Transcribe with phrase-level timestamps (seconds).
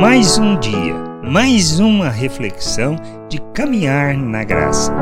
[0.00, 0.94] Mais um dia,
[1.24, 2.96] mais uma reflexão
[3.30, 4.92] de caminhar na graça.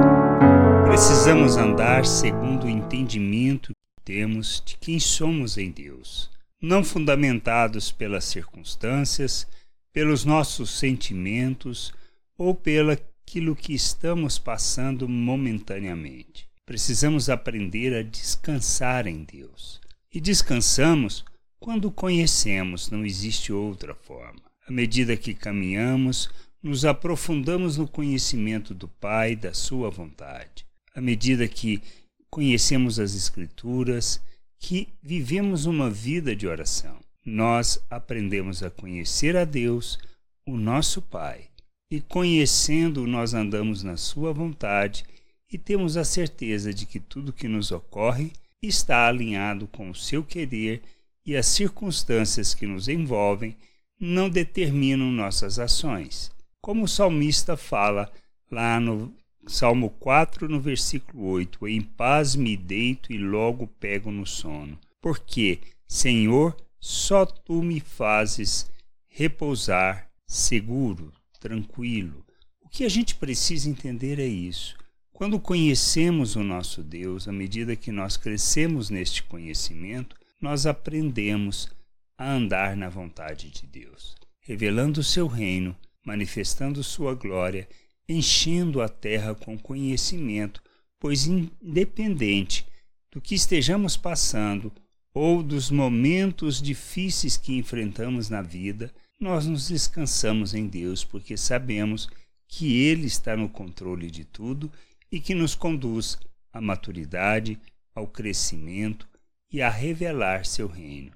[0.87, 6.31] Precisamos andar segundo o entendimento que temos de quem somos em Deus,
[6.63, 9.49] não fundamentados pelas circunstâncias,
[9.93, 11.93] pelos nossos sentimentos
[12.39, 16.49] ou pelaquilo que estamos passando momentaneamente.
[16.65, 19.81] Precisamos aprender a descansar em Deus.
[20.15, 21.25] E descansamos
[21.59, 24.54] quando conhecemos, não existe outra forma.
[24.67, 26.31] À medida que caminhamos,
[26.63, 30.67] nos aprofundamos no conhecimento do Pai, da Sua vontade.
[30.95, 31.83] À medida que
[32.31, 34.23] conhecemos as Escrituras,
[34.59, 39.99] que vivemos uma vida de oração, nós aprendemos a conhecer a Deus,
[40.47, 41.49] o nosso Pai.
[41.91, 45.05] E conhecendo, nós andamos na Sua vontade
[45.53, 50.25] e temos a certeza de que tudo que nos ocorre está alinhado com o seu
[50.25, 50.81] querer
[51.27, 53.55] e as circunstâncias que nos envolvem
[54.01, 56.31] não determinam nossas ações.
[56.61, 58.11] Como o salmista fala
[58.51, 59.15] lá no
[59.47, 65.59] Salmo 4, no versículo 8: Em paz me deito e logo pego no sono, porque,
[65.87, 68.71] Senhor, só tu me fazes
[69.09, 72.25] repousar seguro, tranquilo.
[72.63, 74.77] O que a gente precisa entender é isso.
[75.13, 81.71] Quando conhecemos o nosso Deus, à medida que nós crescemos neste conhecimento, nós aprendemos
[82.17, 87.69] a andar na vontade de Deus, revelando o seu reino, manifestando sua glória,
[88.09, 90.63] enchendo a terra com conhecimento,
[91.01, 92.67] pois independente
[93.11, 94.73] do que estejamos passando
[95.13, 102.09] ou dos momentos difíceis que enfrentamos na vida, nós nos descansamos em Deus, porque sabemos
[102.49, 104.71] que Ele está no controle de tudo
[105.11, 106.19] e que nos conduz
[106.53, 107.59] à maturidade,
[107.95, 109.09] ao crescimento,
[109.53, 111.13] e a revelar seu reino.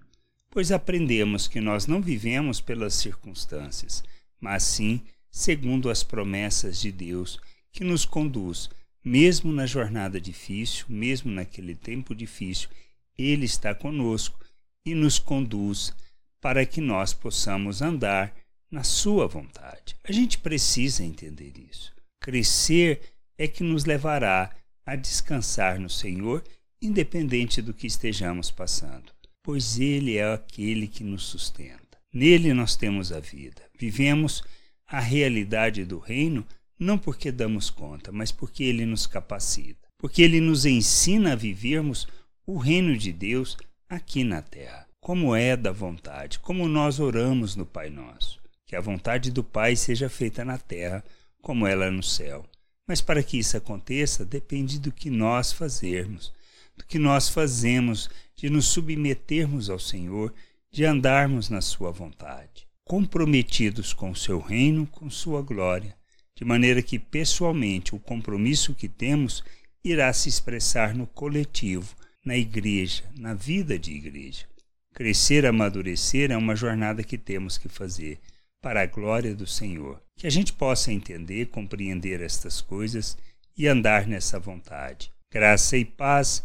[0.51, 4.03] Pois aprendemos que nós não vivemos pelas circunstâncias,
[4.41, 7.39] mas sim segundo as promessas de Deus,
[7.71, 8.69] que nos conduz,
[9.05, 12.69] mesmo na jornada difícil, mesmo naquele tempo difícil,
[13.17, 14.39] Ele está conosco
[14.85, 15.95] e nos conduz
[16.41, 18.35] para que nós possamos andar
[18.71, 19.97] na Sua vontade.
[20.05, 21.93] A gente precisa entender isso.
[22.21, 23.01] Crescer
[23.37, 24.51] é que nos levará
[24.85, 26.43] a descansar no Senhor
[26.81, 29.13] independente do que estejamos passando,
[29.49, 31.97] pois Ele é aquele que nos sustenta.
[32.13, 33.63] Nele nós temos a vida.
[33.79, 34.45] Vivemos
[34.87, 36.47] a realidade do reino
[36.79, 42.07] não porque damos conta, mas porque Ele nos capacita, porque Ele nos ensina a vivermos
[42.47, 43.57] o reino de Deus
[43.89, 48.39] aqui na terra, como é da vontade, como nós oramos no Pai Nosso.
[48.67, 51.03] Que a vontade do Pai seja feita na terra
[51.41, 52.45] como ela é no céu.
[52.87, 56.35] Mas para que isso aconteça, depende do que nós fazermos
[56.79, 58.09] do que nós fazemos
[58.39, 60.33] de nos submetermos ao Senhor,
[60.71, 65.97] de andarmos na Sua vontade, comprometidos com o Seu reino, com Sua glória,
[66.37, 69.43] de maneira que pessoalmente o compromisso que temos
[69.83, 74.47] irá se expressar no coletivo, na igreja, na vida de igreja.
[74.95, 78.21] Crescer, amadurecer é uma jornada que temos que fazer
[78.63, 80.01] para a glória do Senhor.
[80.17, 83.19] Que a gente possa entender, compreender estas coisas
[83.57, 85.11] e andar nessa vontade.
[85.29, 86.45] Graça e paz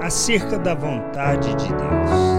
[0.00, 2.29] acerca da vontade de Deus.